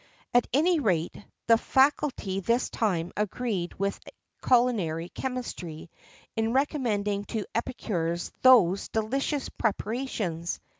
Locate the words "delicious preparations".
8.87-10.59